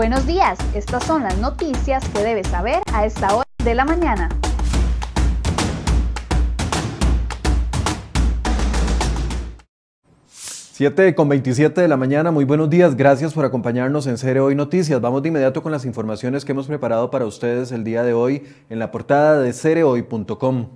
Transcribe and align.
Buenos 0.00 0.26
días, 0.26 0.58
estas 0.74 1.04
son 1.04 1.24
las 1.24 1.36
noticias 1.36 2.02
que 2.08 2.22
debes 2.22 2.46
saber 2.46 2.80
a 2.90 3.04
esta 3.04 3.36
hora 3.36 3.44
de 3.62 3.74
la 3.74 3.84
mañana. 3.84 4.30
Siete 10.26 11.14
con 11.14 11.28
27 11.28 11.82
de 11.82 11.86
la 11.86 11.98
mañana, 11.98 12.30
muy 12.30 12.46
buenos 12.46 12.70
días, 12.70 12.96
gracias 12.96 13.34
por 13.34 13.44
acompañarnos 13.44 14.06
en 14.06 14.16
Cere 14.16 14.40
Hoy 14.40 14.54
Noticias. 14.54 15.02
Vamos 15.02 15.20
de 15.20 15.28
inmediato 15.28 15.62
con 15.62 15.70
las 15.70 15.84
informaciones 15.84 16.46
que 16.46 16.52
hemos 16.52 16.66
preparado 16.66 17.10
para 17.10 17.26
ustedes 17.26 17.70
el 17.70 17.84
día 17.84 18.02
de 18.02 18.14
hoy 18.14 18.44
en 18.70 18.78
la 18.78 18.90
portada 18.90 19.38
de 19.42 19.52
cerehoy.com. 19.52 20.68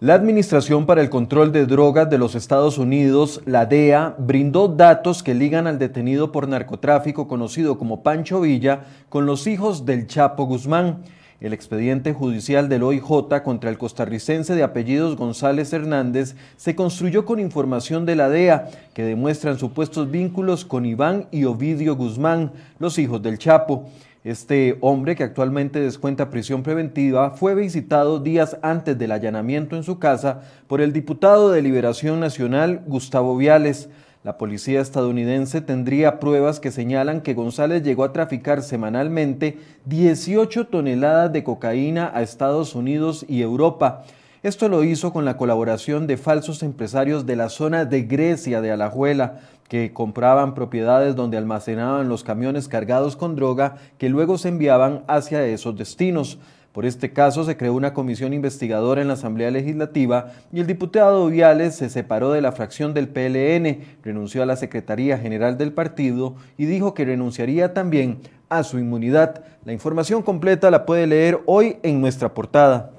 La 0.00 0.14
Administración 0.14 0.86
para 0.86 1.02
el 1.02 1.10
Control 1.10 1.52
de 1.52 1.66
Drogas 1.66 2.08
de 2.08 2.16
los 2.16 2.34
Estados 2.34 2.78
Unidos, 2.78 3.42
la 3.44 3.66
DEA, 3.66 4.14
brindó 4.16 4.66
datos 4.66 5.22
que 5.22 5.34
ligan 5.34 5.66
al 5.66 5.78
detenido 5.78 6.32
por 6.32 6.48
narcotráfico 6.48 7.28
conocido 7.28 7.76
como 7.76 8.02
Pancho 8.02 8.40
Villa 8.40 8.84
con 9.10 9.26
los 9.26 9.46
hijos 9.46 9.84
del 9.84 10.06
Chapo 10.06 10.44
Guzmán. 10.44 11.02
El 11.42 11.52
expediente 11.52 12.14
judicial 12.14 12.70
del 12.70 12.82
OIJ 12.82 13.42
contra 13.44 13.68
el 13.68 13.76
costarricense 13.76 14.54
de 14.54 14.62
apellidos 14.62 15.16
González 15.16 15.70
Hernández 15.74 16.34
se 16.56 16.74
construyó 16.74 17.26
con 17.26 17.38
información 17.38 18.06
de 18.06 18.16
la 18.16 18.30
DEA 18.30 18.70
que 18.94 19.04
demuestran 19.04 19.58
supuestos 19.58 20.10
vínculos 20.10 20.64
con 20.64 20.86
Iván 20.86 21.26
y 21.30 21.44
Ovidio 21.44 21.94
Guzmán, 21.94 22.52
los 22.78 22.98
hijos 22.98 23.20
del 23.20 23.36
Chapo. 23.36 23.90
Este 24.22 24.76
hombre, 24.82 25.16
que 25.16 25.24
actualmente 25.24 25.80
descuenta 25.80 26.28
prisión 26.28 26.62
preventiva, 26.62 27.30
fue 27.30 27.54
visitado 27.54 28.20
días 28.20 28.58
antes 28.60 28.98
del 28.98 29.12
allanamiento 29.12 29.76
en 29.76 29.82
su 29.82 29.98
casa 29.98 30.42
por 30.66 30.82
el 30.82 30.92
diputado 30.92 31.50
de 31.50 31.62
Liberación 31.62 32.20
Nacional, 32.20 32.82
Gustavo 32.86 33.34
Viales. 33.34 33.88
La 34.22 34.36
policía 34.36 34.82
estadounidense 34.82 35.62
tendría 35.62 36.20
pruebas 36.20 36.60
que 36.60 36.70
señalan 36.70 37.22
que 37.22 37.32
González 37.32 37.82
llegó 37.82 38.04
a 38.04 38.12
traficar 38.12 38.60
semanalmente 38.60 39.56
18 39.86 40.66
toneladas 40.66 41.32
de 41.32 41.42
cocaína 41.42 42.10
a 42.12 42.20
Estados 42.20 42.74
Unidos 42.74 43.24
y 43.26 43.40
Europa. 43.40 44.04
Esto 44.42 44.68
lo 44.68 44.84
hizo 44.84 45.14
con 45.14 45.24
la 45.24 45.38
colaboración 45.38 46.06
de 46.06 46.18
falsos 46.18 46.62
empresarios 46.62 47.24
de 47.24 47.36
la 47.36 47.48
zona 47.48 47.86
de 47.86 48.02
Grecia 48.02 48.60
de 48.60 48.70
Alajuela, 48.70 49.40
que 49.70 49.92
compraban 49.92 50.52
propiedades 50.54 51.14
donde 51.14 51.38
almacenaban 51.38 52.08
los 52.08 52.24
camiones 52.24 52.66
cargados 52.66 53.14
con 53.14 53.36
droga 53.36 53.76
que 53.98 54.08
luego 54.08 54.36
se 54.36 54.48
enviaban 54.48 55.04
hacia 55.06 55.46
esos 55.46 55.76
destinos. 55.76 56.40
Por 56.72 56.86
este 56.86 57.12
caso 57.12 57.44
se 57.44 57.56
creó 57.56 57.74
una 57.74 57.94
comisión 57.94 58.32
investigadora 58.32 59.00
en 59.00 59.06
la 59.06 59.14
Asamblea 59.14 59.52
Legislativa 59.52 60.32
y 60.52 60.58
el 60.58 60.66
diputado 60.66 61.28
Viales 61.28 61.76
se 61.76 61.88
separó 61.88 62.32
de 62.32 62.42
la 62.42 62.50
fracción 62.50 62.94
del 62.94 63.08
PLN, 63.08 63.78
renunció 64.02 64.42
a 64.42 64.46
la 64.46 64.56
Secretaría 64.56 65.18
General 65.18 65.56
del 65.56 65.72
partido 65.72 66.34
y 66.58 66.66
dijo 66.66 66.92
que 66.92 67.04
renunciaría 67.04 67.72
también 67.72 68.18
a 68.48 68.64
su 68.64 68.76
inmunidad. 68.80 69.44
La 69.64 69.72
información 69.72 70.22
completa 70.22 70.72
la 70.72 70.84
puede 70.84 71.06
leer 71.06 71.42
hoy 71.46 71.76
en 71.84 72.00
nuestra 72.00 72.34
portada. 72.34 72.90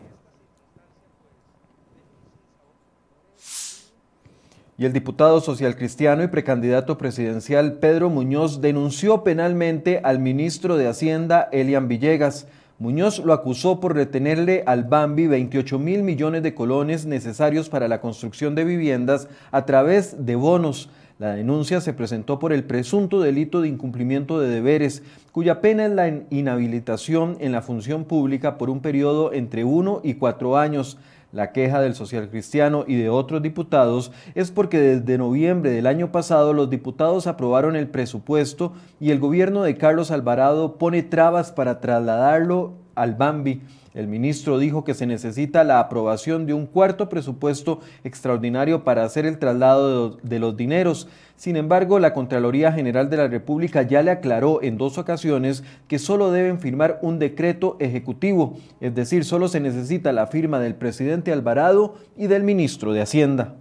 Y 4.82 4.86
el 4.86 4.94
diputado 4.94 5.42
social 5.42 5.76
cristiano 5.76 6.24
y 6.24 6.28
precandidato 6.28 6.98
presidencial 6.98 7.74
Pedro 7.74 8.10
Muñoz 8.10 8.62
denunció 8.62 9.24
penalmente 9.24 10.02
al 10.04 10.18
ministro 10.18 10.76
de 10.76 10.88
Hacienda 10.88 11.50
Elian 11.52 11.88
Villegas. 11.88 12.48
Muñoz 12.80 13.20
lo 13.20 13.34
acusó 13.34 13.80
por 13.80 13.94
retenerle 13.94 14.64
al 14.66 14.86
Bambi 14.86 15.28
28 15.28 15.78
mil 15.78 16.02
millones 16.02 16.42
de 16.42 16.56
colones 16.56 17.06
necesarios 17.06 17.70
para 17.70 17.88
la 17.88 18.02
construcción 18.02 18.56
de 18.56 18.64
viviendas 18.64 19.28
a 19.52 19.68
través 19.68 20.26
de 20.26 20.36
bonos. 20.36 20.90
La 21.20 21.36
denuncia 21.36 21.80
se 21.80 21.94
presentó 21.94 22.40
por 22.40 22.52
el 22.52 22.64
presunto 22.64 23.22
delito 23.22 23.62
de 23.62 23.68
incumplimiento 23.68 24.40
de 24.40 24.50
deberes, 24.50 25.04
cuya 25.32 25.62
pena 25.62 25.86
es 25.86 25.92
la 25.92 26.08
inhabilitación 26.32 27.38
en 27.40 27.52
la 27.52 27.62
función 27.62 28.06
pública 28.06 28.58
por 28.58 28.72
un 28.72 28.80
periodo 28.80 29.32
entre 29.32 29.64
uno 29.64 30.02
y 30.04 30.16
cuatro 30.16 30.58
años. 30.58 30.98
La 31.32 31.54
queja 31.54 31.80
del 31.80 31.96
social 31.96 32.30
cristiano 32.30 32.84
y 32.86 32.96
de 32.96 33.10
otros 33.10 33.42
diputados 33.42 34.12
es 34.36 34.52
porque 34.52 34.80
desde 34.80 35.18
noviembre 35.18 35.72
del 35.72 35.88
año 35.88 36.12
pasado 36.12 36.52
los 36.52 36.70
diputados 36.70 37.26
aprobaron 37.26 37.78
el 37.78 37.88
presupuesto 37.88 38.74
y 39.00 39.12
el 39.12 39.20
gobierno 39.20 39.64
de 39.64 39.78
Carlos 39.78 40.12
Alvarado 40.12 40.78
pone 40.78 41.04
trabas 41.04 41.54
para 41.54 41.80
trasladarlo 41.80 42.81
al 42.96 43.16
Bambi. 43.16 43.62
El 43.94 44.08
ministro 44.08 44.58
dijo 44.58 44.84
que 44.86 44.94
se 44.94 45.06
necesita 45.06 45.64
la 45.64 45.80
aprobación 45.80 46.46
de 46.46 46.54
un 46.54 46.66
cuarto 46.66 47.10
presupuesto 47.10 47.80
extraordinario 48.04 48.84
para 48.84 49.04
hacer 49.04 49.26
el 49.26 49.38
traslado 49.38 50.12
de 50.24 50.40
los 50.40 50.56
dineros. 50.56 51.10
Sin 51.36 51.58
embargo, 51.58 52.00
la 52.00 52.14
Contraloría 52.14 52.72
General 52.72 53.10
de 53.10 53.18
la 53.18 53.28
República 53.28 53.82
ya 53.82 54.02
le 54.02 54.12
aclaró 54.12 54.62
en 54.62 54.78
dos 54.78 54.98
ocasiones 54.98 55.64
que 55.88 56.00
solo 56.00 56.32
deben 56.32 56.60
firmar 56.60 57.00
un 57.02 57.20
decreto 57.20 57.78
ejecutivo, 57.80 58.58
es 58.80 58.96
decir, 58.96 59.26
solo 59.26 59.48
se 59.48 59.60
necesita 59.60 60.12
la 60.12 60.28
firma 60.28 60.60
del 60.60 60.76
presidente 60.76 61.34
Alvarado 61.34 61.96
y 62.16 62.28
del 62.28 62.44
ministro 62.44 62.94
de 62.94 63.02
Hacienda. 63.02 63.56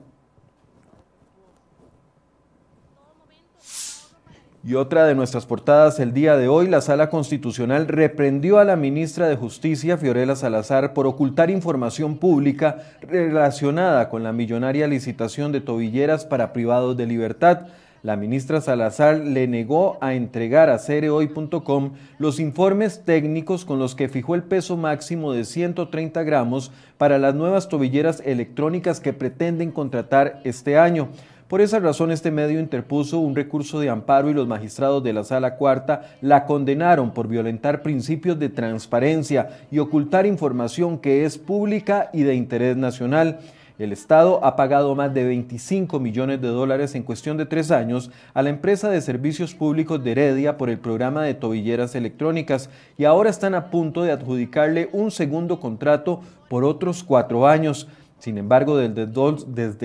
Y 4.63 4.75
otra 4.75 5.07
de 5.07 5.15
nuestras 5.15 5.47
portadas 5.47 5.99
el 6.01 6.13
día 6.13 6.37
de 6.37 6.49
hoy, 6.49 6.69
la 6.69 6.83
Sala 6.83 7.09
Constitucional 7.09 7.89
reprendió 7.89 8.59
a 8.59 8.65
la 8.65 8.77
ministra 8.77 9.27
de 9.27 9.35
Justicia, 9.35 9.97
Fiorella 9.97 10.37
Salazar, 10.37 10.93
por 10.93 11.07
ocultar 11.07 11.49
información 11.49 12.19
pública 12.19 12.77
relacionada 13.01 14.11
con 14.11 14.23
la 14.23 14.33
millonaria 14.33 14.87
licitación 14.87 15.51
de 15.51 15.63
tobilleras 15.63 16.27
para 16.27 16.53
privados 16.53 16.95
de 16.99 17.07
libertad. 17.07 17.69
La 18.03 18.17
ministra 18.17 18.61
Salazar 18.61 19.17
le 19.19 19.47
negó 19.49 19.97
a 20.03 20.13
entregar 20.13 20.69
a 20.69 20.79
cereoy.com 20.79 21.93
los 22.19 22.39
informes 22.39 23.03
técnicos 23.05 23.65
con 23.65 23.79
los 23.79 23.95
que 23.95 24.11
fijó 24.11 24.35
el 24.35 24.43
peso 24.43 24.77
máximo 24.77 25.33
de 25.33 25.45
130 25.45 26.23
gramos 26.23 26.71
para 26.99 27.19
las 27.19 27.35
nuevas 27.35 27.71
tobilleras 27.71 28.23
electrónicas 28.27 29.01
que 29.01 29.15
pretenden 29.15 29.71
contratar 29.71 30.41
este 30.45 30.77
año. 30.77 31.09
Por 31.51 31.61
esa 31.61 31.81
razón, 31.81 32.13
este 32.13 32.31
medio 32.31 32.61
interpuso 32.61 33.19
un 33.19 33.35
recurso 33.35 33.81
de 33.81 33.91
amparo 33.91 34.31
y 34.31 34.35
los 34.35 34.47
magistrados 34.47 35.03
de 35.03 35.13
la 35.13 35.25
Sala 35.25 35.57
Cuarta 35.57 36.03
la 36.21 36.45
condenaron 36.45 37.11
por 37.11 37.27
violentar 37.27 37.83
principios 37.83 38.39
de 38.39 38.51
transparencia 38.51 39.59
y 39.69 39.81
ocultar 39.81 40.27
información 40.27 40.97
que 40.97 41.25
es 41.25 41.39
pública 41.39 42.09
y 42.13 42.23
de 42.23 42.37
interés 42.37 42.77
nacional. 42.77 43.41
El 43.81 43.91
Estado 43.91 44.45
ha 44.45 44.55
pagado 44.55 44.95
más 44.95 45.13
de 45.13 45.25
25 45.25 45.99
millones 45.99 46.41
de 46.41 46.47
dólares 46.47 46.95
en 46.95 47.03
cuestión 47.03 47.37
de 47.37 47.47
tres 47.47 47.73
años 47.73 48.13
a 48.33 48.43
la 48.43 48.51
empresa 48.51 48.89
de 48.89 49.01
servicios 49.01 49.53
públicos 49.53 50.05
de 50.05 50.13
Heredia 50.13 50.57
por 50.57 50.71
el 50.71 50.79
programa 50.79 51.25
de 51.25 51.35
tobilleras 51.35 51.97
electrónicas 51.97 52.71
y 52.97 53.07
ahora 53.07 53.29
están 53.29 53.57
a 53.57 53.71
punto 53.71 54.05
de 54.05 54.13
adjudicarle 54.13 54.89
un 54.93 55.11
segundo 55.11 55.59
contrato 55.59 56.21
por 56.49 56.63
otros 56.63 57.03
cuatro 57.03 57.49
años. 57.49 57.89
Sin 58.21 58.37
embargo, 58.37 58.77
desde 58.77 59.05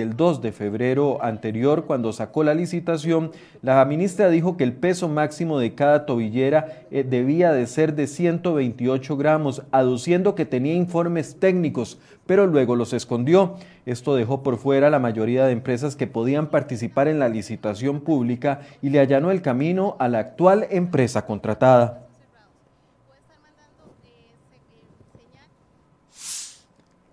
el, 0.01 0.17
2, 0.17 0.41
de 0.41 0.51
febrero 0.51 1.23
anterior, 1.23 1.85
cuando 1.85 2.11
sacó 2.11 2.43
la 2.43 2.53
licitación, 2.53 3.31
la 3.61 3.83
ministra 3.85 4.29
dijo 4.29 4.57
que 4.57 4.65
el 4.65 4.73
peso 4.73 5.07
máximo 5.07 5.57
de 5.57 5.73
cada 5.73 6.05
tobillera 6.05 6.83
eh, 6.91 7.05
debía 7.09 7.53
de 7.53 7.65
ser 7.65 7.95
de 7.95 8.07
128 8.07 9.15
gramos, 9.15 9.63
aduciendo 9.71 10.35
que 10.35 10.45
tenía 10.45 10.73
informes 10.73 11.39
técnicos, 11.39 11.97
pero 12.25 12.45
luego 12.45 12.75
los 12.75 12.91
escondió. 12.91 13.55
Esto 13.85 14.15
dejó 14.15 14.43
por 14.43 14.57
fuera 14.57 14.89
la 14.89 14.99
mayoría 14.99 15.45
de 15.45 15.53
empresas 15.53 15.95
que 15.95 16.05
podían 16.05 16.47
participar 16.47 17.07
en 17.07 17.19
la 17.19 17.29
licitación 17.29 18.01
pública 18.01 18.59
y 18.81 18.89
le 18.89 18.99
allanó 18.99 19.31
el 19.31 19.41
camino 19.41 19.95
a 19.97 20.09
la 20.09 20.19
actual 20.19 20.67
empresa 20.71 21.25
contratada. 21.25 22.04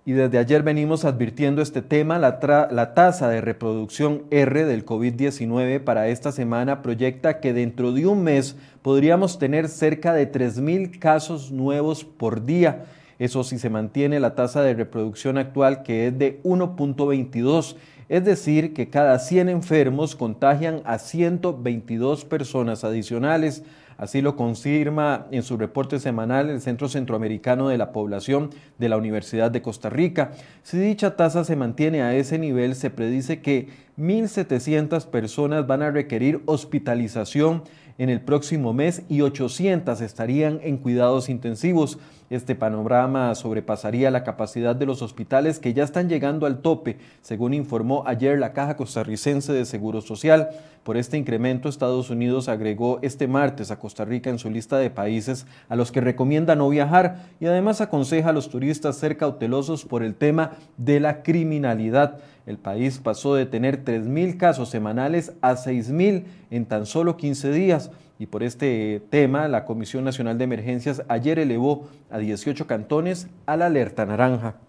Y 0.05 0.13
desde 0.13 0.39
ayer 0.39 0.63
venimos 0.63 1.05
advirtiendo 1.05 1.63
este 1.63 1.81
tema. 1.81 2.19
La, 2.19 2.69
la, 2.71 2.95
tasa 2.95 3.29
de 3.29 3.41
reproducción 3.41 4.25
R 4.31 4.65
del 4.65 4.85
COVID-19 4.85 5.81
para 5.81 6.09
esta 6.09 6.33
semana 6.33 6.83
proyecta 6.83 7.39
que 7.39 7.53
dentro 7.53 7.93
de 7.93 8.07
un 8.07 8.25
mes 8.25 8.57
podríamos 8.83 9.39
tener 9.39 9.69
cerca 9.69 10.13
de 10.13 10.31
3.000 10.31 10.99
casos 10.99 11.53
nuevos 11.53 12.05
por 12.05 12.45
día. 12.45 12.85
Eso 13.21 13.45
si 13.45 13.59
se 13.59 13.71
mantiene 13.71 14.19
la 14.19 14.35
tasa 14.35 14.63
de 14.63 14.75
reproducción 14.75 15.39
actual 15.39 15.85
que 15.85 16.09
es 16.09 16.19
de 16.19 16.43
1.22. 16.43 17.77
Es 18.09 18.25
decir, 18.25 18.75
que 18.75 18.91
cada 18.91 19.19
100 19.21 19.49
enfermos 19.49 20.17
contagian 20.17 20.83
a 20.85 20.99
122 20.99 22.25
personas 22.25 22.83
adicionales. 22.83 23.63
Así 24.03 24.21
lo 24.21 24.35
confirma 24.35 25.29
en 25.31 25.45
su 25.45 25.57
reporte 25.57 26.01
semanal 26.01 26.51
el 26.51 26.61
Centro 26.61 26.89
Centroamericano 26.89 27.69
de 27.69 27.79
la 27.79 27.93
Población 27.93 28.51
de 28.77 28.89
la 28.89 28.97
Universidad 28.97 29.53
de 29.53 29.63
Costa 29.63 29.91
Rica. 29.91 30.33
Si 30.65 30.77
dicha 30.77 31.15
tasa 31.15 31.45
se 31.45 31.55
mantiene 31.55 32.03
a 32.03 32.13
ese 32.13 32.37
nivel, 32.37 32.75
se 32.75 32.91
predice 32.91 33.41
que 33.41 33.69
1.700 33.97 35.07
personas 35.07 35.69
van 35.69 35.83
a 35.83 35.93
requerir 35.93 36.43
hospitalización 36.47 37.63
en 37.97 38.09
el 38.09 38.21
próximo 38.21 38.73
mes 38.73 39.03
y 39.09 39.21
800 39.21 40.01
estarían 40.01 40.59
en 40.65 40.79
cuidados 40.79 41.29
intensivos. 41.29 42.01
Este 42.33 42.55
panorama 42.55 43.35
sobrepasaría 43.35 44.11
la 44.11 44.25
capacidad 44.25 44.75
de 44.75 44.87
los 44.87 45.03
hospitales 45.03 45.59
que 45.59 45.75
ya 45.75 45.85
están 45.85 46.09
llegando 46.09 46.47
al 46.47 46.63
tope, 46.63 46.97
según 47.21 47.53
informó 47.53 48.05
ayer 48.07 48.39
la 48.39 48.55
Caja 48.55 48.75
Costarricense 48.75 49.53
de 49.53 49.67
Seguro 49.67 50.01
Social. 50.01 50.49
Por 50.83 50.97
este 50.97 51.19
incremento, 51.19 51.69
Estados 51.69 52.09
Unidos 52.09 52.49
agregó 52.49 53.01
este 53.03 53.29
martes 53.29 53.71
a 53.71 53.79
Costa 53.79 54.07
Rica 54.07 54.31
en 54.31 54.39
su 54.39 54.49
lista 54.49 54.79
de 54.79 54.89
países 54.89 55.45
a 55.69 55.77
los 55.77 55.93
que 55.93 56.01
recomienda 56.01 56.57
no 56.57 56.71
viajar 56.71 57.27
y 57.39 57.45
además 57.45 57.83
aconseja 57.83 58.31
a 58.31 58.33
los 58.33 58.49
turistas 58.49 58.97
ser 58.97 59.19
cautelosos 59.19 59.85
por 59.85 60.03
el 60.03 60.15
tema 60.15 60.53
de 60.79 61.01
la 61.01 61.23
criminalidad. 61.23 62.21
El 62.47 62.57
país 62.57 62.99
pasó 62.99 63.35
de 63.35 63.45
tener 63.45 63.85
3.000 63.85 64.39
casos 64.39 64.71
semanales 64.71 65.35
a 65.43 65.53
6.000 65.53 66.25
en 66.51 66.65
tan 66.65 66.87
solo 66.87 67.19
15 67.19 67.53
días. 67.53 67.91
Y 68.23 68.27
por 68.27 68.45
este 68.45 69.03
tema, 69.11 69.49
la 69.49 69.65
Comisión 69.65 70.05
Nacional 70.05 70.39
de 70.39 70.45
Emergencias 70.45 71.03
ayer 71.09 71.41
elevó 71.41 71.89
a 72.09 72.19
18 72.19 72.69
cantones 72.69 73.27
a 73.47 73.57
la 73.57 73.67
alerta 73.67 74.07
naranja. 74.07 74.61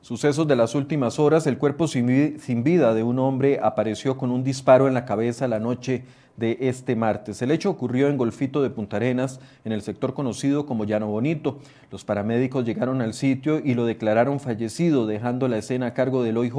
Sucesos 0.00 0.48
de 0.48 0.56
las 0.56 0.74
últimas 0.74 1.20
horas, 1.20 1.46
el 1.46 1.56
cuerpo 1.56 1.86
sin 1.86 2.64
vida 2.64 2.94
de 2.94 3.04
un 3.04 3.20
hombre 3.20 3.60
apareció 3.62 4.18
con 4.18 4.32
un 4.32 4.42
disparo 4.42 4.88
en 4.88 4.94
la 4.94 5.04
cabeza 5.04 5.46
la 5.46 5.60
noche 5.60 6.02
de 6.40 6.56
este 6.60 6.96
martes. 6.96 7.42
El 7.42 7.50
hecho 7.50 7.70
ocurrió 7.70 8.08
en 8.08 8.16
Golfito 8.16 8.62
de 8.62 8.70
Punta 8.70 8.96
Arenas, 8.96 9.38
en 9.64 9.72
el 9.72 9.82
sector 9.82 10.14
conocido 10.14 10.64
como 10.64 10.84
Llano 10.84 11.06
Bonito. 11.06 11.58
Los 11.92 12.04
paramédicos 12.04 12.64
llegaron 12.64 13.02
al 13.02 13.12
sitio 13.12 13.60
y 13.62 13.74
lo 13.74 13.84
declararon 13.84 14.40
fallecido, 14.40 15.06
dejando 15.06 15.46
la 15.48 15.58
escena 15.58 15.88
a 15.88 15.94
cargo 15.94 16.22
del 16.22 16.38
OIJ 16.38 16.54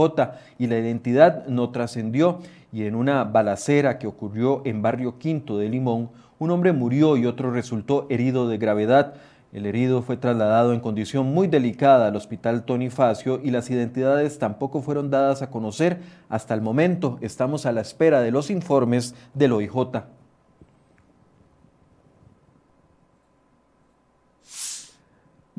y 0.60 0.68
la 0.68 0.78
identidad 0.78 1.48
no 1.48 1.72
trascendió. 1.72 2.40
Y 2.72 2.84
en 2.84 2.96
una 2.96 3.24
balacera 3.24 3.98
que 3.98 4.08
ocurrió 4.08 4.62
en 4.66 4.84
Barrio 4.84 5.18
Quinto 5.18 5.58
de 5.58 5.68
Limón, 5.68 6.10
un 6.38 6.52
hombre 6.52 6.74
murió 6.74 7.18
y 7.18 7.26
otro 7.26 7.52
resultó 7.52 8.06
herido 8.10 8.48
de 8.48 8.60
gravedad. 8.60 9.16
El 9.52 9.66
herido 9.66 10.02
fue 10.02 10.16
trasladado 10.16 10.72
en 10.72 10.80
condición 10.80 11.26
muy 11.26 11.48
delicada 11.48 12.08
al 12.08 12.16
hospital 12.16 12.64
Tony 12.64 12.90
Facio 12.90 13.42
y 13.44 13.52
las 13.52 13.70
identidades 13.70 14.40
tampoco 14.40 14.82
fueron 14.82 15.10
dadas 15.10 15.42
a 15.42 15.50
conocer 15.50 16.00
hasta 16.30 16.54
el 16.54 16.62
momento. 16.62 17.18
Estamos 17.20 17.66
a 17.66 17.74
la 17.74 17.82
espera 17.82 18.22
de 18.22 18.32
los 18.32 18.50
informes 18.50 19.14
del 19.34 19.52
OIJ. 19.52 20.04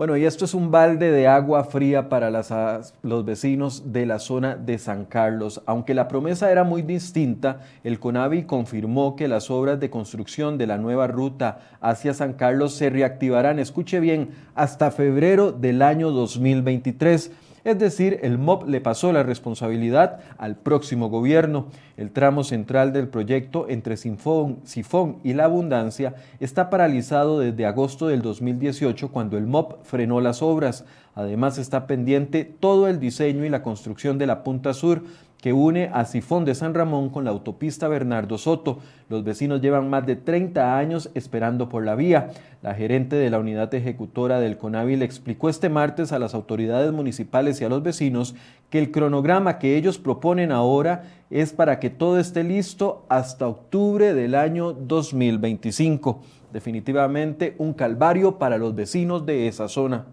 Bueno, 0.03 0.17
y 0.17 0.25
esto 0.25 0.47
es 0.47 0.53
un 0.53 0.73
balde 0.73 1.13
de 1.13 1.29
agua 1.29 1.63
fría 1.63 2.09
para 2.09 2.29
los 2.29 3.25
vecinos 3.25 3.93
de 3.93 4.05
la 4.05 4.19
zona 4.19 4.57
de 4.57 4.77
San 4.79 5.05
Carlos. 5.05 5.63
Aunque 5.65 5.95
la 5.95 6.09
promesa 6.09 6.51
era 6.51 6.65
muy 6.65 6.83
distinta, 6.83 7.61
el 7.85 8.01
CONAVI 8.01 8.43
confirmó 8.43 9.15
que 9.15 9.29
las 9.29 9.49
obras 9.49 9.79
de 9.79 9.91
construcción 9.91 10.59
de 10.59 10.67
la 10.67 10.77
nueva 10.77 11.07
ruta 11.07 11.61
hacia 11.81 12.15
San 12.15 12.33
Carlos 12.33 12.75
se 12.75 12.91
reactivarán, 12.91 13.61
escuche 13.61 14.01
bien, 14.01 14.31
hasta 14.57 14.91
febrero 14.91 15.53
del 15.53 15.83
año 15.83 16.11
2023 16.11 17.31
es 17.65 17.79
decir, 17.79 18.19
el 18.23 18.39
MOB 18.39 18.69
le 18.69 18.81
pasó 18.81 19.13
la 19.13 19.23
responsabilidad 19.23 20.19
al 20.37 20.57
próximo 20.57 21.09
gobierno. 21.09 21.67
El 21.97 22.11
tramo 22.11 22.43
central 22.43 22.93
del 22.93 23.09
proyecto 23.09 23.67
entre 23.69 23.97
Sifón, 23.97 25.19
y 25.23 25.35
La 25.35 25.45
Abundancia 25.45 26.15
está 26.41 26.71
paralizado 26.71 27.39
desde 27.39 27.67
agosto 27.67 28.09
del 28.09 28.23
2018 28.23 29.13
cuando 29.13 29.39
el 29.39 29.47
MOB 29.47 29.85
frenó 29.85 30.21
las 30.21 30.43
obras. 30.43 30.85
Además 31.15 31.59
está 31.59 31.87
pendiente 31.87 32.45
todo 32.45 32.89
el 32.89 32.99
diseño 32.99 33.45
y 33.45 33.49
la 33.49 33.63
construcción 33.63 34.19
de 34.19 34.27
la 34.27 34.43
Punta 34.43 34.75
Sur, 34.75 35.05
que 35.43 35.53
une 35.53 35.91
a 35.93 36.05
Sifón 36.05 36.45
de 36.45 36.55
San 36.55 36.73
Ramón 36.73 37.11
con 37.11 37.25
la 37.25 37.33
autopista 37.33 37.89
Bernardo 37.89 38.39
Soto. 38.39 38.79
Los 39.09 39.25
vecinos 39.25 39.61
llevan 39.61 39.91
más 39.91 40.07
de 40.07 40.15
30 40.15 40.79
años 40.79 41.11
esperando 41.15 41.69
por 41.69 41.85
la 41.85 41.97
vía. 41.97 42.31
La 42.63 42.75
gerente 42.75 43.17
de 43.17 43.29
la 43.29 43.41
unidad 43.41 43.75
ejecutora 43.75 44.39
del 44.39 44.57
CONAVI 44.57 44.95
le 44.95 45.05
explicó 45.05 45.49
este 45.49 45.69
martes 45.69 46.13
a 46.13 46.21
las 46.21 46.35
autoridades 46.35 46.93
municipales 46.93 47.61
y 47.61 47.65
a 47.65 47.69
los 47.69 47.83
vecinos 47.83 48.37
que 48.71 48.79
el 48.79 48.93
cronograma 48.93 49.59
que 49.59 49.77
ellos 49.77 49.99
proponen 49.99 50.53
ahora 50.53 51.03
es 51.29 51.53
para 51.53 51.81
que 51.81 51.91
todo 51.91 52.21
esté 52.21 52.45
listo 52.45 53.05
hasta 53.09 53.49
octubre 53.49 54.15
del 54.15 54.37
año 54.37 54.73
2025. 54.73 56.23
Definitivamente 56.53 57.57
un 57.59 57.73
calvario 57.73 58.39
para 58.39 58.59
los 58.59 58.77
vecinos 58.77 59.27
de 59.27 59.49
esa 59.49 59.67
zona. 59.67 60.07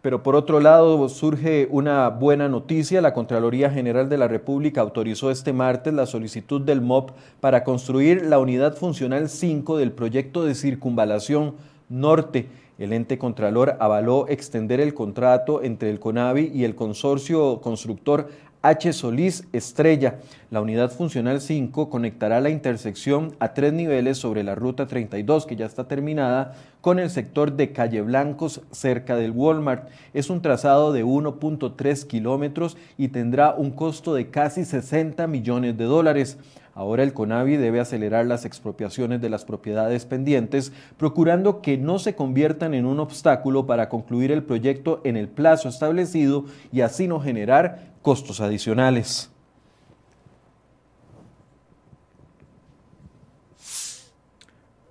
Pero 0.00 0.22
por 0.22 0.36
otro 0.36 0.60
lado 0.60 1.08
surge 1.08 1.66
una 1.70 2.08
buena 2.08 2.48
noticia. 2.48 3.00
La 3.00 3.12
Contraloría 3.12 3.68
General 3.68 4.08
de 4.08 4.16
la 4.16 4.28
República 4.28 4.80
autorizó 4.80 5.30
este 5.30 5.52
martes 5.52 5.92
la 5.92 6.06
solicitud 6.06 6.60
del 6.60 6.80
MOP 6.80 7.10
para 7.40 7.64
construir 7.64 8.24
la 8.24 8.38
unidad 8.38 8.76
funcional 8.76 9.28
5 9.28 9.76
del 9.76 9.90
proyecto 9.90 10.44
de 10.44 10.54
circunvalación 10.54 11.54
norte. 11.88 12.48
El 12.78 12.92
ente 12.92 13.18
Contralor 13.18 13.76
avaló 13.80 14.28
extender 14.28 14.78
el 14.78 14.94
contrato 14.94 15.64
entre 15.64 15.90
el 15.90 15.98
CONAVI 15.98 16.52
y 16.54 16.62
el 16.62 16.76
consorcio 16.76 17.60
constructor 17.60 18.28
H. 18.62 18.92
Solís 18.92 19.46
Estrella. 19.52 20.16
La 20.50 20.60
unidad 20.60 20.90
funcional 20.90 21.40
5 21.40 21.90
conectará 21.90 22.40
la 22.40 22.50
intersección 22.50 23.36
a 23.38 23.54
tres 23.54 23.72
niveles 23.72 24.18
sobre 24.18 24.42
la 24.42 24.54
ruta 24.54 24.86
32, 24.86 25.46
que 25.46 25.56
ya 25.56 25.66
está 25.66 25.86
terminada, 25.86 26.54
con 26.80 26.98
el 26.98 27.10
sector 27.10 27.52
de 27.52 27.72
Calle 27.72 28.02
Blancos 28.02 28.62
cerca 28.72 29.16
del 29.16 29.30
Walmart. 29.30 29.88
Es 30.12 30.30
un 30.30 30.42
trazado 30.42 30.92
de 30.92 31.04
1.3 31.04 32.06
kilómetros 32.06 32.76
y 32.96 33.08
tendrá 33.08 33.54
un 33.54 33.70
costo 33.70 34.14
de 34.14 34.30
casi 34.30 34.64
60 34.64 35.26
millones 35.26 35.76
de 35.76 35.84
dólares. 35.84 36.38
Ahora 36.78 37.02
el 37.02 37.12
CONAVI 37.12 37.56
debe 37.56 37.80
acelerar 37.80 38.26
las 38.26 38.44
expropiaciones 38.44 39.20
de 39.20 39.28
las 39.28 39.44
propiedades 39.44 40.06
pendientes, 40.06 40.72
procurando 40.96 41.60
que 41.60 41.76
no 41.76 41.98
se 41.98 42.14
conviertan 42.14 42.72
en 42.72 42.86
un 42.86 43.00
obstáculo 43.00 43.66
para 43.66 43.88
concluir 43.88 44.30
el 44.30 44.44
proyecto 44.44 45.00
en 45.02 45.16
el 45.16 45.26
plazo 45.26 45.68
establecido 45.68 46.44
y 46.70 46.82
así 46.82 47.08
no 47.08 47.18
generar 47.18 47.94
costos 48.00 48.40
adicionales. 48.40 49.28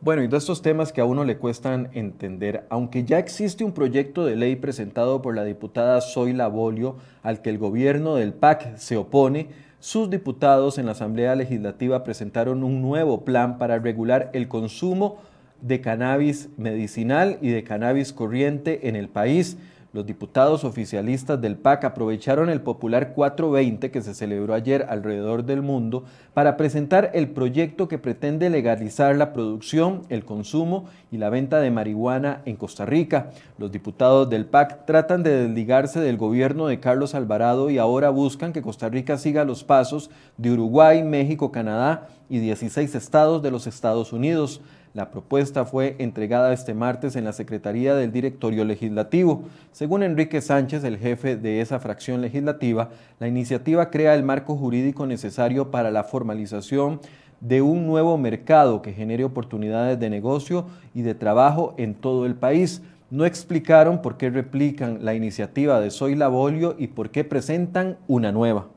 Bueno, 0.02 0.24
y 0.24 0.28
de 0.28 0.36
estos 0.36 0.62
temas 0.62 0.92
que 0.92 1.00
a 1.00 1.06
uno 1.06 1.24
le 1.24 1.38
cuestan 1.38 1.90
entender, 1.94 2.66
aunque 2.70 3.06
ya 3.06 3.18
existe 3.18 3.64
un 3.64 3.72
proyecto 3.72 4.26
de 4.26 4.36
ley 4.36 4.58
presentado 4.58 5.22
por 5.22 5.36
la 5.36 5.46
diputada 5.46 6.02
Zoila 6.02 6.50
Bolio 6.50 6.98
al 7.24 7.42
que 7.42 7.50
el 7.50 7.58
gobierno 7.58 8.16
del 8.16 8.34
PAC 8.34 8.76
se 8.76 8.98
opone, 8.98 9.67
sus 9.80 10.10
diputados 10.10 10.78
en 10.78 10.88
la 10.88 10.94
Asamblea 10.94 11.36
Legislativa 11.36 12.04
presentaron 12.04 12.64
un 12.64 12.82
nuevo 12.82 13.24
plan 13.24 13.58
para 13.58 13.78
regular 13.78 14.32
el 14.34 14.48
consumo 14.48 15.18
de 15.62 15.82
cannabis 15.82 16.50
medicinal 16.58 17.38
y 17.42 17.50
de 17.50 17.64
cannabis 17.64 18.12
corriente 18.12 18.88
en 18.88 18.96
el 18.96 19.08
país. 19.08 19.58
Los 19.94 20.06
diputados 20.06 20.66
oficialistas 20.66 21.40
del 21.40 21.56
PAC 21.56 21.86
aprovecharon 21.86 22.50
el 22.50 22.62
popular 22.62 23.14
420 23.14 23.90
que 23.90 24.02
se 24.02 24.14
celebró 24.14 24.54
ayer 24.54 24.86
alrededor 24.90 25.46
del 25.46 25.62
mundo 25.62 26.04
para 26.34 26.58
presentar 26.58 27.12
el 27.14 27.30
proyecto 27.30 27.88
que 27.88 27.98
pretende 27.98 28.50
legalizar 28.50 29.16
la 29.16 29.32
producción, 29.32 30.02
el 30.10 30.26
consumo 30.26 30.86
y 31.10 31.18
la 31.18 31.30
venta 31.30 31.62
de 31.62 31.72
marihuana 31.72 32.42
en 32.46 32.58
Costa 32.58 32.86
Rica. 32.86 33.32
Los 33.58 33.72
diputados 33.72 34.30
del 34.30 34.46
PAC 34.46 34.86
tratan 34.86 35.24
de 35.24 35.48
desligarse 35.48 36.02
del 36.02 36.18
gobierno 36.18 36.68
de 36.68 36.82
Carlos 36.82 37.16
Alvarado 37.16 37.70
y 37.70 37.78
ahora 37.78 38.10
buscan 38.10 38.52
que 38.52 38.62
Costa 38.62 38.90
Rica 38.90 39.18
siga 39.18 39.46
los 39.46 39.64
pasos 39.64 40.12
de 40.36 40.52
Uruguay, 40.52 41.02
México, 41.04 41.52
Canadá 41.52 42.10
y 42.30 42.40
16 42.40 42.96
estados 42.96 43.42
de 43.42 43.52
los 43.52 43.68
Estados 43.68 44.14
Unidos. 44.14 44.62
La 44.94 45.12
propuesta 45.12 45.66
fue 45.66 45.96
entregada 46.00 46.54
este 46.54 46.74
martes 46.74 47.16
en 47.16 47.24
la 47.24 47.34
Secretaría 47.34 47.94
del 47.94 48.12
Directorio 48.12 48.66
Legislativo. 48.66 49.44
Según 49.72 50.02
Enrique 50.02 50.42
Sánchez, 50.42 50.84
el 50.84 50.98
jefe 50.98 51.36
de 51.36 51.62
esa 51.62 51.80
fracción 51.80 52.22
legislativa, 52.22 52.90
la 53.20 53.28
iniciativa 53.28 53.92
crea 53.92 54.16
el 54.16 54.24
marco 54.24 54.56
jurídico 54.56 55.06
necesario 55.06 55.70
para 55.70 55.92
la 55.92 56.04
formalización 56.04 57.00
de 57.42 57.62
un 57.62 57.86
nuevo 57.86 58.18
mercado 58.18 58.82
que 58.82 58.94
genere 58.94 59.24
oportunidades 59.24 60.00
de 60.00 60.10
negocio 60.10 60.66
y 60.96 61.04
de 61.04 61.14
trabajo 61.14 61.76
en 61.78 61.94
todo 61.94 62.26
el 62.26 62.36
país. 62.36 62.82
No 63.12 63.26
explicaron 63.26 64.02
por 64.02 64.18
qué 64.18 64.30
replican 64.30 65.06
la 65.06 65.14
iniciativa 65.14 65.80
de 65.80 65.92
Soy 65.92 66.16
Labolio 66.16 66.76
y 66.78 66.88
por 66.88 67.12
qué 67.12 67.24
presentan 67.24 67.98
una 68.08 68.32
nueva. 68.32 68.68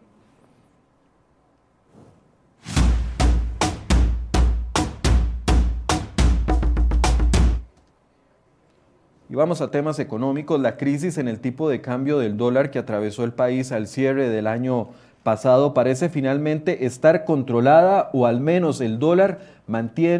Y 9.30 9.37
vamos 9.37 9.60
a 9.60 9.70
temas 9.70 10.00
económicos. 10.00 10.60
La 10.60 10.76
crisis 10.76 11.16
en 11.16 11.28
el 11.28 11.38
tipo 11.38 11.70
de 11.70 11.80
cambio 11.80 12.18
del 12.18 12.37
dólar 12.37 12.72
que 12.72 12.80
atravesó 12.80 13.22
el 13.22 13.32
país 13.32 13.70
al 13.70 13.87
cierre 13.87 14.28
del 14.28 14.49
año 14.49 14.88
pasado 15.22 15.72
parece 15.72 16.08
finalmente 16.08 16.84
estar 16.84 17.25
controlada 17.25 18.10
o 18.12 18.26
al 18.26 18.40
menos 18.40 18.80
el 18.80 18.99
dólar 18.99 19.38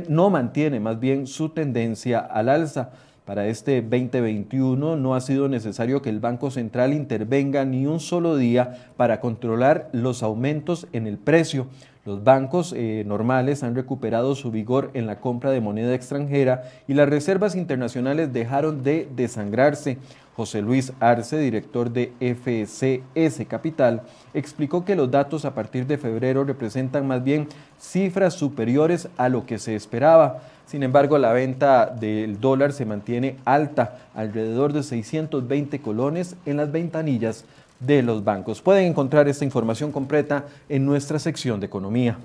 no 0.09 0.31
mantiene 0.31 0.79
más 0.79 1.01
bien 1.01 1.27
su 1.27 1.49
tendencia 1.49 2.21
al 2.21 2.49
alza. 2.49 2.91
Para 3.25 3.49
este 3.49 3.83
2021 3.83 4.95
no 4.95 5.17
ha 5.17 5.21
sido 5.21 5.49
necesario 5.49 6.03
que 6.03 6.11
el 6.11 6.21
Banco 6.21 6.53
Central 6.53 6.93
intervenga 6.93 7.65
ni 7.65 7.87
un 7.87 7.99
solo 7.99 8.37
día 8.37 8.93
para 8.97 9.19
controlar 9.19 9.89
los 9.91 10.23
aumentos 10.23 10.87
en 10.93 11.09
el 11.09 11.19
precio. 11.19 11.67
Los 12.07 12.25
bancos 12.25 12.73
eh, 12.75 13.05
normales 13.07 13.63
han 13.63 13.75
recuperado 13.75 14.35
su 14.35 14.51
vigor 14.51 14.91
en 14.95 15.07
la 15.07 15.21
compra 15.21 15.51
de 15.51 15.61
moneda 15.61 15.95
extranjera 15.95 16.63
y 16.89 16.95
las 16.95 17.09
reservas 17.09 17.55
internacionales 17.55 18.33
dejaron 18.33 18.83
de 18.83 19.07
desangrarse. 19.15 19.99
José 20.35 20.63
Luis 20.63 20.95
Arce, 21.01 21.37
director 21.37 21.91
de 21.91 22.13
FCS 22.19 23.47
Capital, 23.47 24.01
explicó 24.33 24.87
que 24.87 24.97
los 24.97 25.11
datos 25.11 25.45
a 25.45 25.55
partir 25.55 25.87
de 25.87 25.99
febrero 25.99 26.45
representan 26.45 27.07
más 27.07 27.23
bien 27.23 27.47
cifras 27.79 28.33
superiores 28.33 29.09
a 29.19 29.29
lo 29.29 29.45
que 29.45 29.59
se 29.59 29.75
esperaba. 29.75 30.41
Sin 30.65 30.83
embargo, 30.83 31.19
la 31.19 31.33
venta 31.33 31.87
del 31.87 32.41
dólar 32.41 32.73
se 32.73 32.87
mantiene 32.87 33.37
alta, 33.45 33.99
alrededor 34.15 34.73
de 34.73 34.83
620 34.83 35.83
colones 35.83 36.37
en 36.47 36.57
las 36.57 36.73
ventanillas 36.73 37.45
de 37.81 38.03
los 38.03 38.23
bancos. 38.23 38.61
Pueden 38.61 38.87
encontrar 38.87 39.27
esta 39.29 39.45
información 39.45 39.91
completa 39.91 40.45
en 40.69 40.87
nuestra 40.87 41.19
sección 41.19 41.59
de 41.59 41.67
economía. 41.67 42.17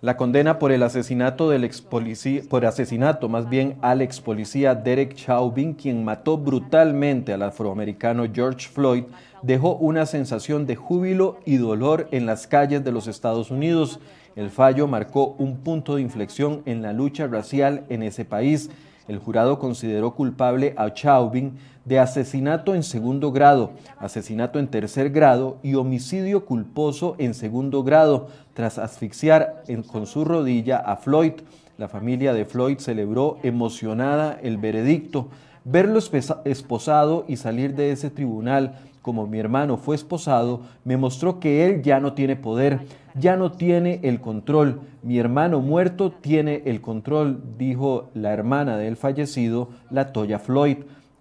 La 0.00 0.16
condena 0.16 0.60
por 0.60 0.70
el 0.70 0.84
asesinato 0.84 1.50
del 1.50 1.64
ex 1.64 1.80
policía, 1.80 2.42
por 2.48 2.64
asesinato 2.64 3.28
más 3.28 3.48
bien 3.48 3.76
al 3.82 4.00
ex 4.00 4.20
policía 4.20 4.76
Derek 4.76 5.16
Chauvin, 5.16 5.74
quien 5.74 6.04
mató 6.04 6.38
brutalmente 6.38 7.32
al 7.32 7.42
afroamericano 7.42 8.24
George 8.32 8.68
Floyd, 8.68 9.02
dejó 9.42 9.74
una 9.74 10.06
sensación 10.06 10.66
de 10.66 10.76
júbilo 10.76 11.40
y 11.44 11.56
dolor 11.56 12.06
en 12.12 12.26
las 12.26 12.46
calles 12.46 12.84
de 12.84 12.92
los 12.92 13.08
Estados 13.08 13.50
Unidos. 13.50 13.98
El 14.36 14.50
fallo 14.50 14.86
marcó 14.86 15.34
un 15.36 15.56
punto 15.56 15.96
de 15.96 16.02
inflexión 16.02 16.62
en 16.64 16.80
la 16.80 16.92
lucha 16.92 17.26
racial 17.26 17.82
en 17.88 18.04
ese 18.04 18.24
país. 18.24 18.70
El 19.08 19.18
jurado 19.18 19.58
consideró 19.58 20.14
culpable 20.14 20.74
a 20.76 20.92
Chauvin 20.92 21.54
de 21.86 21.98
asesinato 21.98 22.74
en 22.74 22.82
segundo 22.82 23.32
grado, 23.32 23.72
asesinato 23.98 24.58
en 24.58 24.68
tercer 24.68 25.10
grado 25.10 25.56
y 25.62 25.74
homicidio 25.74 26.44
culposo 26.44 27.16
en 27.18 27.32
segundo 27.32 27.82
grado, 27.82 28.28
tras 28.52 28.78
asfixiar 28.78 29.64
con 29.90 30.06
su 30.06 30.26
rodilla 30.26 30.76
a 30.76 30.96
Floyd. 30.96 31.32
La 31.78 31.88
familia 31.88 32.34
de 32.34 32.44
Floyd 32.44 32.78
celebró 32.78 33.38
emocionada 33.42 34.38
el 34.42 34.58
veredicto. 34.58 35.28
Verlo 35.64 35.98
esposado 36.44 37.24
y 37.26 37.36
salir 37.36 37.74
de 37.74 37.92
ese 37.92 38.10
tribunal 38.10 38.78
como 39.08 39.26
mi 39.26 39.38
hermano 39.38 39.78
fue 39.78 39.96
esposado, 39.96 40.60
me 40.84 40.98
mostró 40.98 41.40
que 41.40 41.64
él 41.64 41.80
ya 41.80 41.98
no 41.98 42.12
tiene 42.12 42.36
poder, 42.36 42.80
ya 43.14 43.38
no 43.38 43.52
tiene 43.52 44.00
el 44.02 44.20
control. 44.20 44.82
Mi 45.02 45.18
hermano 45.18 45.60
muerto 45.60 46.10
tiene 46.12 46.60
el 46.66 46.82
control, 46.82 47.42
dijo 47.56 48.10
la 48.12 48.34
hermana 48.34 48.76
del 48.76 48.98
fallecido, 48.98 49.70
la 49.88 50.12
Toya 50.12 50.38
Floyd. 50.38 50.76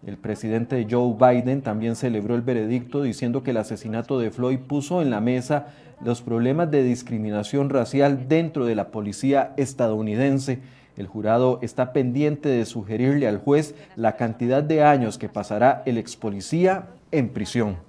El 0.06 0.18
presidente 0.18 0.86
Joe 0.92 1.16
Biden 1.18 1.62
también 1.62 1.96
celebró 1.96 2.36
el 2.36 2.42
veredicto 2.42 3.04
diciendo 3.04 3.42
que 3.42 3.52
el 3.52 3.58
asesinato 3.58 4.20
de 4.20 4.32
Floyd 4.32 4.60
puso 4.68 5.02
en 5.02 5.10
la 5.10 5.22
mesa 5.22 5.68
los 6.04 6.22
problemas 6.22 6.70
de 6.70 6.84
discriminación 6.84 7.70
racial 7.70 8.28
dentro 8.28 8.66
de 8.66 8.76
la 8.76 8.90
policía 8.90 9.54
estadounidense. 9.56 10.60
El 10.98 11.08
jurado 11.08 11.60
está 11.62 11.94
pendiente 11.94 12.50
de 12.50 12.66
sugerirle 12.66 13.30
al 13.30 13.38
juez 13.38 13.76
la 13.96 14.18
cantidad 14.18 14.62
de 14.62 14.84
años 14.84 15.18
que 15.18 15.30
pasará 15.30 15.84
el 15.86 15.98
ex 15.98 16.18
policía 16.18 16.88
en 17.12 17.30
prisión. 17.30 17.87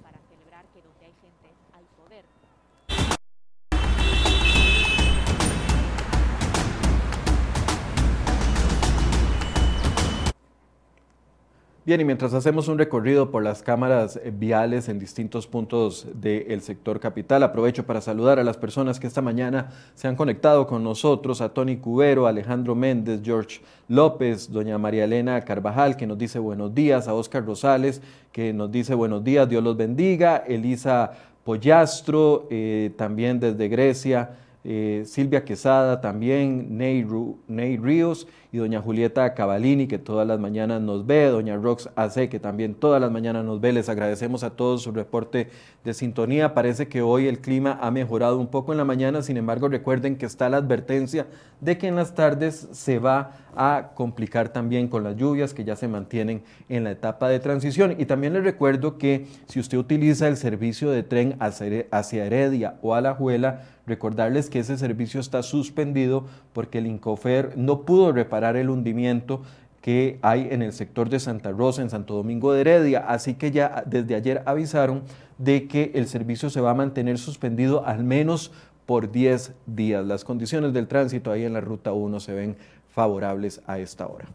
Bien, 11.89 12.01
y 12.01 12.05
mientras 12.05 12.35
hacemos 12.35 12.67
un 12.67 12.77
recorrido 12.77 13.31
por 13.31 13.41
las 13.41 13.63
cámaras 13.63 14.15
eh, 14.23 14.31
viales 14.31 14.89
en 14.89 14.99
distintos 14.99 15.47
puntos 15.47 16.05
del 16.13 16.61
sector 16.61 16.99
capital, 16.99 17.41
aprovecho 17.41 17.83
para 17.83 17.99
saludar 17.99 18.37
a 18.37 18.43
las 18.43 18.57
personas 18.57 18.99
que 18.99 19.07
esta 19.07 19.23
mañana 19.23 19.71
se 19.95 20.07
han 20.07 20.15
conectado 20.15 20.67
con 20.67 20.83
nosotros, 20.83 21.41
a 21.41 21.49
Tony 21.49 21.77
Cubero, 21.77 22.27
Alejandro 22.27 22.75
Méndez, 22.75 23.21
George 23.23 23.61
López, 23.87 24.51
doña 24.51 24.77
María 24.77 25.05
Elena 25.05 25.41
Carvajal, 25.41 25.97
que 25.97 26.05
nos 26.05 26.19
dice 26.19 26.37
buenos 26.37 26.75
días, 26.75 27.07
a 27.07 27.15
Oscar 27.15 27.43
Rosales, 27.43 28.03
que 28.31 28.53
nos 28.53 28.71
dice 28.71 28.93
buenos 28.93 29.23
días, 29.23 29.49
Dios 29.49 29.63
los 29.63 29.75
bendiga, 29.75 30.43
Elisa 30.47 31.13
Pollastro, 31.43 32.45
eh, 32.51 32.91
también 32.97 33.39
desde 33.39 33.67
Grecia, 33.67 34.37
eh, 34.63 35.03
Silvia 35.05 35.43
Quesada 35.43 36.01
también, 36.01 36.77
Ney, 36.77 37.03
Ney, 37.47 37.77
Ríos 37.77 38.27
y 38.51 38.57
doña 38.57 38.81
Julieta 38.81 39.33
Cavalini 39.35 39.87
que 39.87 39.99
todas 39.99 40.27
las 40.27 40.39
mañanas 40.39 40.81
nos 40.81 41.05
ve, 41.05 41.25
doña 41.25 41.55
Rox 41.55 41.89
AC 41.95 42.29
que 42.29 42.39
también 42.39 42.73
todas 42.73 42.99
las 42.99 43.11
mañanas 43.11 43.45
nos 43.45 43.61
ve. 43.61 43.73
Les 43.73 43.89
agradecemos 43.89 44.43
a 44.43 44.51
todos 44.51 44.81
su 44.81 44.91
reporte 44.91 45.49
de 45.83 45.93
sintonía. 45.93 46.53
Parece 46.55 46.87
que 46.87 47.01
hoy 47.01 47.27
el 47.27 47.39
clima 47.39 47.77
ha 47.81 47.91
mejorado 47.91 48.39
un 48.39 48.47
poco 48.47 48.71
en 48.71 48.79
la 48.79 48.85
mañana, 48.85 49.21
sin 49.21 49.37
embargo 49.37 49.69
recuerden 49.69 50.15
que 50.15 50.25
está 50.25 50.49
la 50.49 50.57
advertencia 50.57 51.27
de 51.61 51.77
que 51.77 51.87
en 51.87 51.95
las 51.95 52.15
tardes 52.15 52.67
se 52.71 52.97
va 52.97 53.33
a 53.55 53.91
complicar 53.93 54.49
también 54.49 54.87
con 54.87 55.03
las 55.03 55.15
lluvias 55.15 55.53
que 55.53 55.63
ya 55.63 55.75
se 55.75 55.87
mantienen 55.87 56.43
en 56.69 56.83
la 56.83 56.91
etapa 56.91 57.29
de 57.29 57.39
transición. 57.39 57.95
Y 57.97 58.05
también 58.05 58.33
les 58.33 58.43
recuerdo 58.43 58.97
que 58.97 59.27
si 59.47 59.59
usted 59.59 59.77
utiliza 59.77 60.27
el 60.27 60.37
servicio 60.37 60.89
de 60.89 61.03
tren 61.03 61.35
hacia 61.39 62.25
Heredia 62.25 62.75
o 62.81 62.95
a 62.95 63.01
La 63.01 63.13
Juela, 63.13 63.61
Recordarles 63.89 64.51
que 64.51 64.59
ese 64.59 64.77
servicio 64.77 65.19
está 65.19 65.41
suspendido 65.41 66.25
porque 66.53 66.77
el 66.77 66.85
Incofer 66.85 67.57
no 67.57 67.81
pudo 67.81 68.11
reparar 68.11 68.38
el 68.43 68.69
hundimiento 68.69 69.41
que 69.81 70.19
hay 70.21 70.47
en 70.51 70.61
el 70.61 70.73
sector 70.73 71.09
de 71.09 71.19
Santa 71.19 71.51
Rosa, 71.51 71.81
en 71.81 71.89
Santo 71.89 72.13
Domingo 72.13 72.53
de 72.53 72.61
Heredia. 72.61 72.99
Así 73.07 73.35
que 73.35 73.51
ya 73.51 73.83
desde 73.85 74.15
ayer 74.15 74.43
avisaron 74.45 75.03
de 75.37 75.67
que 75.67 75.91
el 75.95 76.07
servicio 76.07 76.49
se 76.49 76.61
va 76.61 76.71
a 76.71 76.75
mantener 76.75 77.17
suspendido 77.17 77.85
al 77.85 78.03
menos 78.03 78.51
por 78.85 79.11
10 79.11 79.53
días. 79.67 80.05
Las 80.05 80.23
condiciones 80.23 80.73
del 80.73 80.87
tránsito 80.87 81.31
ahí 81.31 81.45
en 81.45 81.53
la 81.53 81.61
ruta 81.61 81.93
1 81.93 82.19
se 82.19 82.33
ven 82.33 82.57
favorables 82.89 83.61
a 83.67 83.79
esta 83.79 84.07
hora. 84.07 84.25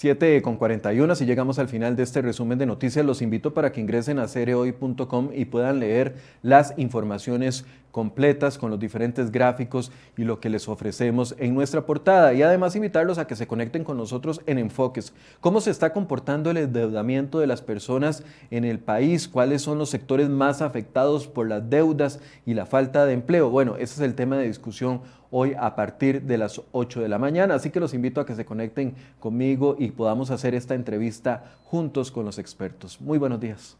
7 0.00 0.40
con 0.40 0.56
41, 0.56 1.14
si 1.14 1.26
llegamos 1.26 1.58
al 1.58 1.68
final 1.68 1.94
de 1.94 2.04
este 2.04 2.22
resumen 2.22 2.56
de 2.56 2.64
noticias, 2.64 3.04
los 3.04 3.20
invito 3.20 3.52
para 3.52 3.70
que 3.70 3.82
ingresen 3.82 4.18
a 4.18 4.28
cereoy.com 4.28 5.28
y 5.34 5.44
puedan 5.44 5.78
leer 5.78 6.14
las 6.40 6.72
informaciones 6.78 7.66
completas 7.90 8.58
con 8.58 8.70
los 8.70 8.78
diferentes 8.78 9.30
gráficos 9.30 9.90
y 10.16 10.24
lo 10.24 10.40
que 10.40 10.50
les 10.50 10.68
ofrecemos 10.68 11.34
en 11.38 11.54
nuestra 11.54 11.86
portada. 11.86 12.32
Y 12.34 12.42
además 12.42 12.76
invitarlos 12.76 13.18
a 13.18 13.26
que 13.26 13.36
se 13.36 13.46
conecten 13.46 13.84
con 13.84 13.96
nosotros 13.96 14.40
en 14.46 14.58
Enfoques. 14.58 15.12
¿Cómo 15.40 15.60
se 15.60 15.70
está 15.70 15.92
comportando 15.92 16.50
el 16.50 16.58
endeudamiento 16.58 17.38
de 17.38 17.46
las 17.46 17.62
personas 17.62 18.24
en 18.50 18.64
el 18.64 18.78
país? 18.78 19.28
¿Cuáles 19.28 19.62
son 19.62 19.78
los 19.78 19.90
sectores 19.90 20.28
más 20.28 20.62
afectados 20.62 21.26
por 21.26 21.48
las 21.48 21.68
deudas 21.68 22.20
y 22.46 22.54
la 22.54 22.66
falta 22.66 23.06
de 23.06 23.14
empleo? 23.14 23.50
Bueno, 23.50 23.76
ese 23.76 23.94
es 23.94 24.00
el 24.00 24.14
tema 24.14 24.36
de 24.36 24.46
discusión 24.46 25.00
hoy 25.30 25.54
a 25.58 25.74
partir 25.76 26.22
de 26.22 26.38
las 26.38 26.60
8 26.72 27.00
de 27.00 27.08
la 27.08 27.18
mañana. 27.18 27.54
Así 27.54 27.70
que 27.70 27.80
los 27.80 27.94
invito 27.94 28.20
a 28.20 28.26
que 28.26 28.34
se 28.34 28.44
conecten 28.44 28.94
conmigo 29.18 29.76
y 29.78 29.90
podamos 29.90 30.30
hacer 30.30 30.54
esta 30.54 30.74
entrevista 30.74 31.44
juntos 31.64 32.10
con 32.10 32.24
los 32.24 32.38
expertos. 32.38 33.00
Muy 33.00 33.18
buenos 33.18 33.40
días. 33.40 33.79